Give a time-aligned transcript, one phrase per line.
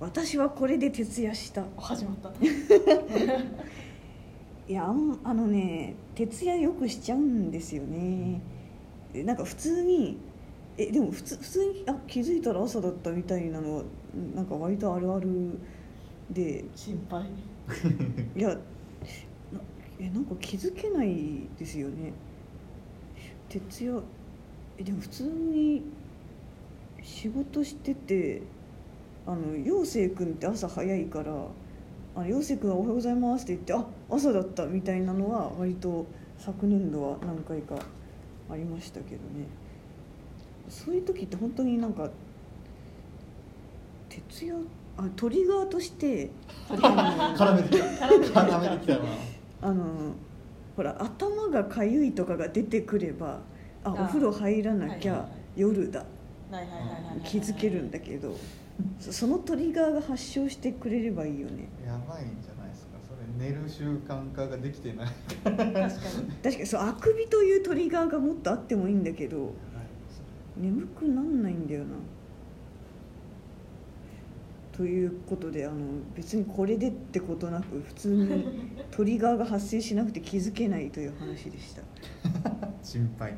[0.00, 1.62] 私はこれで徹夜した。
[1.76, 2.32] 始まった。
[4.66, 4.88] いや
[5.24, 8.40] あのね徹夜よくしちゃうんですよね。
[9.12, 10.16] でなんか普通に
[10.78, 13.84] えでも普通普通にあ気づいたら朝だったみたいなのは
[14.34, 15.28] なんか割とあるある
[16.30, 16.64] で。
[16.74, 17.26] 心配。
[18.34, 18.56] いやな
[19.98, 22.14] えなんか気づけないですよね。
[23.50, 24.02] 徹夜
[24.78, 25.82] えでも普通に
[27.02, 28.40] 仕事してて
[29.26, 31.32] あの陽生君って朝早いから
[32.16, 36.06] 「あの陽生君はおはようございます」って言って「あ朝だった」みたいなのは割と
[36.38, 37.76] 昨年度は何回か
[38.50, 39.46] ありましたけどね。
[40.68, 42.08] そういう時って本当になんか
[44.08, 44.56] 徹夜
[44.96, 46.30] あトリガーとして
[46.68, 46.80] あの
[47.36, 48.40] 絡めてきた。
[48.40, 49.04] 絡めてきた な
[49.62, 49.84] あの
[50.76, 53.40] ほら頭がかゆいとかが出てくれば
[53.84, 56.08] ああお風呂入らなきゃ夜だはいはい。
[56.08, 56.19] はい
[57.24, 58.36] 気づけるんだけど
[58.98, 61.68] そそのトリガーが発症してくれればいいよね。
[61.84, 62.98] やばいんじゃないですか。
[63.06, 65.08] それ寝る習慣化ができてない。
[65.44, 65.68] 確かに。
[66.42, 66.66] 確かに。
[66.66, 69.52] そうあくびというトリガーがもっとあってもいいんだけど
[70.56, 71.96] 眠くなんないんだよな。
[74.72, 75.76] ということであの
[76.14, 78.44] 別にこれでってことなく普通に
[78.90, 81.82] トリガーが発生しなくて気づけないという話でした。
[82.82, 83.36] 心配